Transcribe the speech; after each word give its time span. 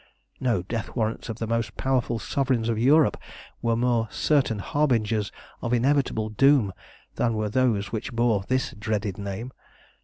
No 0.39 0.63
death 0.63 0.95
warrants 0.95 1.29
of 1.29 1.37
the 1.37 1.45
most 1.45 1.77
powerful 1.77 2.17
sovereigns 2.17 2.69
of 2.69 2.79
Europe 2.79 3.17
were 3.61 3.75
more 3.75 4.07
certain 4.09 4.57
harbingers 4.57 5.31
of 5.61 5.73
inevitable 5.73 6.29
doom 6.29 6.73
than 7.17 7.35
were 7.35 7.49
those 7.49 7.91
which 7.91 8.11
bore 8.11 8.41
this 8.47 8.71
dreaded 8.71 9.19
name. 9.19 9.51